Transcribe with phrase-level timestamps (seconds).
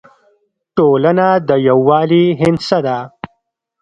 [0.75, 2.97] ټولنه د یووالي هندسه ده.